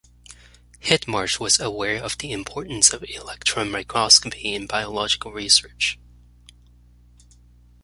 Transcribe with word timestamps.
Hindmarsh 0.79 1.39
was 1.39 1.59
aware 1.59 2.03
of 2.03 2.17
the 2.17 2.31
importance 2.31 2.91
of 2.91 3.05
electron 3.07 3.69
microscopy 3.69 4.55
in 4.55 4.65
biological 4.65 5.31
research. 5.31 5.99